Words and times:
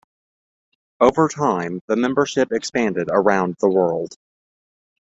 Over 0.99 1.27
time, 1.29 1.79
the 1.85 1.95
membership 1.95 2.51
expanded 2.51 3.07
around 3.11 3.57
the 3.59 3.69
world. 3.69 4.15